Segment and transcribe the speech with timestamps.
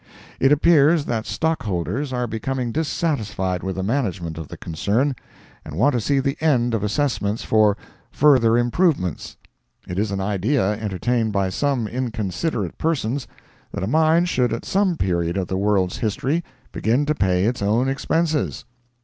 [0.39, 5.15] It appears that stockholders are becoming dissatisfied with the management of the concern,
[5.63, 7.77] and want to see the end of assessments for
[8.09, 9.37] "further improvements."
[9.87, 13.27] It is an idea entertained by some inconsiderate persons,
[13.71, 17.61] that a mine should at some period of the world's history begin to pay its
[17.61, 18.65] own expenses.